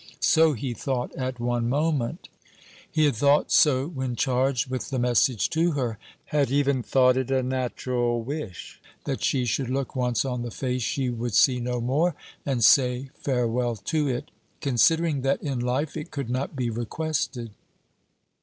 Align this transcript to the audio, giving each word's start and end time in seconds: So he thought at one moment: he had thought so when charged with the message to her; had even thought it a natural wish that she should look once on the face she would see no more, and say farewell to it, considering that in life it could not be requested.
So 0.19 0.53
he 0.53 0.73
thought 0.73 1.13
at 1.15 1.39
one 1.39 1.69
moment: 1.69 2.27
he 2.91 3.05
had 3.05 3.15
thought 3.15 3.51
so 3.51 3.85
when 3.87 4.15
charged 4.15 4.67
with 4.67 4.89
the 4.89 4.97
message 4.97 5.47
to 5.51 5.73
her; 5.73 5.99
had 6.25 6.49
even 6.49 6.81
thought 6.81 7.17
it 7.17 7.29
a 7.29 7.43
natural 7.43 8.19
wish 8.23 8.81
that 9.03 9.23
she 9.23 9.45
should 9.45 9.69
look 9.69 9.95
once 9.95 10.25
on 10.25 10.41
the 10.41 10.49
face 10.49 10.81
she 10.81 11.11
would 11.11 11.35
see 11.35 11.59
no 11.59 11.79
more, 11.79 12.15
and 12.47 12.63
say 12.63 13.11
farewell 13.13 13.75
to 13.75 14.07
it, 14.07 14.31
considering 14.59 15.21
that 15.21 15.43
in 15.43 15.59
life 15.59 15.95
it 15.95 16.09
could 16.09 16.31
not 16.31 16.55
be 16.55 16.71
requested. 16.71 17.51